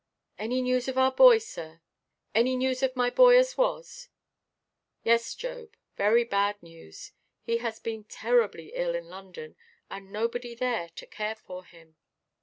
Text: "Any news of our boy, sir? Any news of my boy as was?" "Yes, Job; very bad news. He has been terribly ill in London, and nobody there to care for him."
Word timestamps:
"Any 0.39 0.63
news 0.63 0.87
of 0.87 0.97
our 0.97 1.11
boy, 1.11 1.37
sir? 1.37 1.79
Any 2.33 2.55
news 2.55 2.81
of 2.81 2.95
my 2.95 3.11
boy 3.11 3.37
as 3.37 3.55
was?" 3.55 4.09
"Yes, 5.03 5.35
Job; 5.35 5.75
very 5.95 6.23
bad 6.23 6.55
news. 6.63 7.11
He 7.43 7.57
has 7.57 7.79
been 7.79 8.05
terribly 8.05 8.71
ill 8.73 8.95
in 8.95 9.05
London, 9.09 9.55
and 9.91 10.11
nobody 10.11 10.55
there 10.55 10.89
to 10.95 11.05
care 11.05 11.35
for 11.35 11.65
him." 11.65 11.97